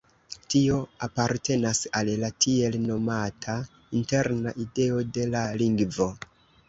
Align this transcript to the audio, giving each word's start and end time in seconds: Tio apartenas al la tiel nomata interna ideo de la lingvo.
Tio 0.53 0.77
apartenas 1.07 1.81
al 1.99 2.09
la 2.23 2.31
tiel 2.45 2.77
nomata 2.85 3.59
interna 4.01 4.55
ideo 4.65 5.05
de 5.19 5.29
la 5.35 5.45
lingvo. 5.65 6.09